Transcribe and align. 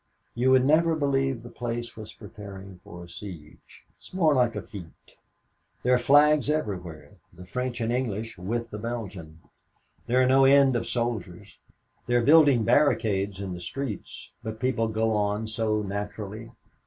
"You 0.33 0.49
would 0.49 0.65
never 0.65 0.95
believe 0.95 1.43
the 1.43 1.51
place 1.51 1.95
was 1.95 2.11
preparing 2.11 2.79
for 2.83 3.03
a 3.03 3.07
siege. 3.07 3.85
It 3.87 4.01
is 4.07 4.13
more 4.15 4.33
like 4.33 4.55
a 4.55 4.61
fête. 4.63 4.89
There 5.83 5.93
are 5.93 5.99
flags 5.99 6.49
everywhere 6.49 7.17
the 7.31 7.45
French 7.45 7.79
and 7.79 7.93
English 7.93 8.35
with 8.35 8.71
the 8.71 8.79
Belgian. 8.79 9.41
There 10.07 10.19
are 10.19 10.25
no 10.27 10.45
end 10.45 10.75
of 10.75 10.87
soldiers. 10.87 11.59
They 12.07 12.15
are 12.15 12.23
building 12.25 12.63
barricades 12.63 13.39
in 13.39 13.53
the 13.53 13.61
streets, 13.61 14.31
but 14.43 14.59
people 14.59 14.87
go 14.87 15.11
on 15.13 15.47
so 15.47 15.83
naturally. 15.83 16.49